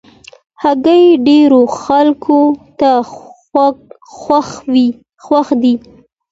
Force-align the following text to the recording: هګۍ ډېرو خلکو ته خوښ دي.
هګۍ 0.63 1.03
ډېرو 1.27 1.61
خلکو 1.81 2.39
ته 2.79 2.91
خوښ 5.25 5.47
دي. 5.61 5.73